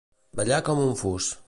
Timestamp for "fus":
1.05-1.33